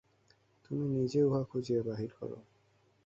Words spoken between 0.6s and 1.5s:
তুমি নিজে উহা